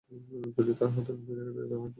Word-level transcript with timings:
যদি 0.57 0.73
তা 0.73 0.85
হতে 0.87 1.11
নতুন 1.11 1.25
জায়গায় 1.27 1.45
যেতে 1.47 1.59
হয়, 1.59 1.69
তবুও। 1.71 1.89